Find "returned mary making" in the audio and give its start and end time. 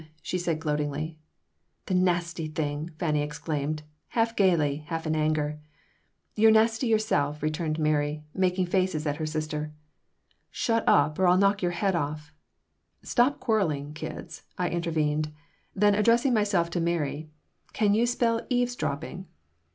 7.43-8.65